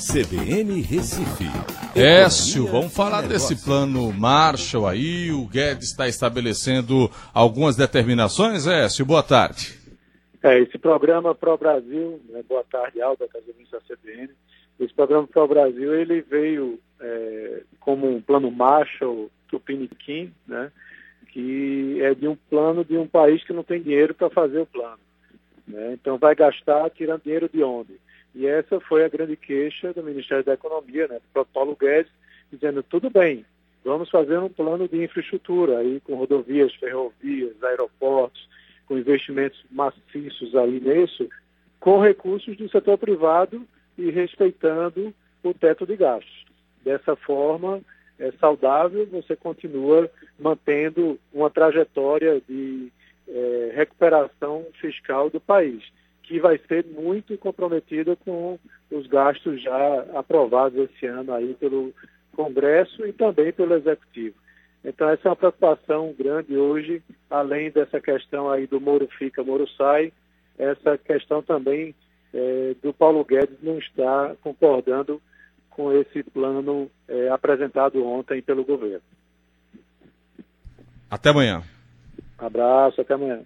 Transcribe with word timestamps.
CBN 0.00 0.80
Recife. 0.80 1.44
Écio, 1.94 2.66
vamos 2.66 2.96
falar 2.96 3.20
desse 3.20 3.62
plano 3.62 4.10
Marshall 4.10 4.88
aí. 4.88 5.30
O 5.30 5.46
Guedes 5.46 5.90
está 5.90 6.08
estabelecendo 6.08 7.10
algumas 7.34 7.76
determinações. 7.76 8.66
Écio, 8.66 9.04
boa 9.04 9.22
tarde. 9.22 9.78
É, 10.42 10.58
esse 10.58 10.78
programa 10.78 11.34
Pro 11.34 11.58
Brasil, 11.58 12.18
né, 12.30 12.42
boa 12.48 12.64
tarde, 12.64 13.02
Albert, 13.02 13.28
ouvintes 13.34 13.70
da 13.70 13.78
CBN. 13.80 14.30
Esse 14.80 14.94
programa 14.94 15.26
Pro 15.26 15.46
Brasil, 15.46 15.94
ele 15.94 16.22
veio 16.22 16.80
é, 16.98 17.62
como 17.78 18.08
um 18.10 18.22
plano 18.22 18.50
Marshall 18.50 19.30
Tupiniquim, 19.48 20.32
né, 20.48 20.72
que 21.30 21.98
é 22.00 22.14
de 22.14 22.26
um 22.26 22.36
plano 22.48 22.86
de 22.86 22.96
um 22.96 23.06
país 23.06 23.44
que 23.44 23.52
não 23.52 23.62
tem 23.62 23.82
dinheiro 23.82 24.14
para 24.14 24.30
fazer 24.30 24.60
o 24.60 24.66
plano. 24.66 24.98
Né? 25.68 25.92
Então 25.92 26.16
vai 26.16 26.34
gastar 26.34 26.88
tirando 26.88 27.22
dinheiro 27.22 27.50
de 27.52 27.62
onde? 27.62 28.00
E 28.34 28.46
essa 28.46 28.80
foi 28.80 29.04
a 29.04 29.08
grande 29.08 29.36
queixa 29.36 29.92
do 29.92 30.02
Ministério 30.02 30.44
da 30.44 30.54
Economia, 30.54 31.08
né, 31.08 31.20
do 31.34 31.44
Paulo 31.46 31.76
Guedes, 31.76 32.12
dizendo, 32.50 32.82
tudo 32.82 33.10
bem, 33.10 33.44
vamos 33.84 34.10
fazer 34.10 34.38
um 34.38 34.48
plano 34.48 34.88
de 34.88 35.02
infraestrutura 35.02 35.78
aí 35.78 36.00
com 36.00 36.14
rodovias, 36.14 36.74
ferrovias, 36.74 37.62
aeroportos, 37.62 38.48
com 38.86 38.98
investimentos 38.98 39.64
maciços 39.70 40.54
aí 40.54 40.80
nisso, 40.80 41.28
com 41.78 42.00
recursos 42.00 42.56
do 42.56 42.68
setor 42.68 42.98
privado 42.98 43.66
e 43.96 44.10
respeitando 44.10 45.14
o 45.42 45.54
teto 45.54 45.86
de 45.86 45.96
gastos. 45.96 46.44
Dessa 46.84 47.16
forma, 47.16 47.80
é 48.18 48.30
saudável, 48.32 49.06
você 49.06 49.34
continua 49.34 50.10
mantendo 50.38 51.18
uma 51.32 51.50
trajetória 51.50 52.40
de 52.48 52.92
é, 53.28 53.72
recuperação 53.74 54.66
fiscal 54.80 55.30
do 55.30 55.40
país 55.40 55.82
que 56.30 56.38
vai 56.38 56.60
ser 56.68 56.86
muito 56.86 57.36
comprometida 57.38 58.14
com 58.14 58.56
os 58.88 59.04
gastos 59.08 59.60
já 59.60 60.06
aprovados 60.14 60.78
esse 60.78 61.04
ano 61.04 61.34
aí 61.34 61.54
pelo 61.54 61.92
Congresso 62.36 63.04
e 63.04 63.12
também 63.12 63.52
pelo 63.52 63.74
Executivo. 63.74 64.36
Então 64.84 65.08
essa 65.08 65.26
é 65.26 65.28
uma 65.28 65.34
preocupação 65.34 66.14
grande 66.16 66.56
hoje, 66.56 67.02
além 67.28 67.72
dessa 67.72 68.00
questão 68.00 68.48
aí 68.48 68.68
do 68.68 68.80
Moro 68.80 69.08
fica, 69.18 69.42
Moro 69.42 69.68
sai, 69.70 70.12
essa 70.56 70.96
questão 70.96 71.42
também 71.42 71.96
é, 72.32 72.76
do 72.80 72.94
Paulo 72.94 73.24
Guedes 73.24 73.58
não 73.60 73.78
estar 73.78 74.36
concordando 74.36 75.20
com 75.68 75.92
esse 75.92 76.22
plano 76.22 76.88
é, 77.08 77.28
apresentado 77.28 78.06
ontem 78.06 78.40
pelo 78.40 78.64
governo. 78.64 79.02
Até 81.10 81.30
amanhã. 81.30 81.60
Abraço, 82.38 83.00
até 83.00 83.14
amanhã. 83.14 83.42